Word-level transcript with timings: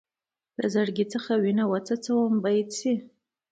له 0.59 0.65
زړګي 0.73 1.05
چې 1.11 1.17
وینه 1.43 1.63
وڅڅوم 1.71 2.31
بیت 2.43 2.69
شي. 2.79 2.93